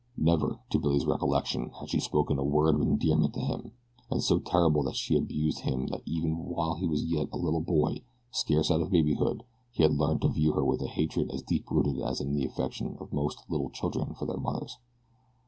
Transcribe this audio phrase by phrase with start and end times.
[0.17, 3.73] Never, to Billy's recollection, had she spoken a word of endearment to him;
[4.09, 7.61] and so terribly had she abused him that even while he was yet a little
[7.61, 8.01] boy,
[8.31, 11.69] scarce out of babyhood, he had learned to view her with a hatred as deep
[11.69, 14.79] rooted as is the affection of most little children for their mothers.